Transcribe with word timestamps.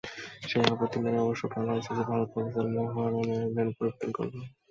সেই 0.43 0.63
আপত্তি 0.65 0.97
মেনে 0.99 1.19
অবশেষে 1.21 1.47
কাল 1.53 1.67
আইসিসি 1.71 2.03
ভারত-পাকিস্তান 2.09 2.67
মহারণের 2.77 3.25
ভেন্যু 3.53 3.73
পরিবর্তন 3.77 4.09
করল। 4.17 4.33